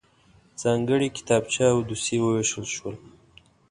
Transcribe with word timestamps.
ځانګړی 0.61 1.13
کتابچې 1.17 1.61
او 1.73 1.77
دوسيې 1.89 2.17
وویشل 2.21 2.65
شول. 2.75 2.95